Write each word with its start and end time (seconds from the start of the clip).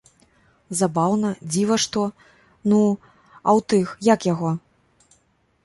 Забаўна, 0.79 1.29
дзіва 1.51 1.77
што, 1.83 2.01
ну, 2.69 2.81
а 3.47 3.49
ў 3.57 3.59
тых, 3.73 3.87
як 4.13 4.19
яго? 4.33 4.49